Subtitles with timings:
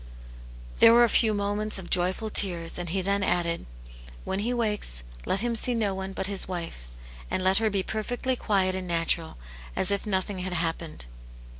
[0.79, 3.67] There were a few moments of joyful tears, and he then added,
[4.23, 6.87] "When he wakes let him see no one but his wife,
[7.29, 9.37] and let her be perfectly quiet and natural,
[9.75, 11.05] as if nothing had happened."